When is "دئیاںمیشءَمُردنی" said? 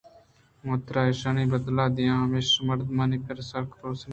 1.97-3.17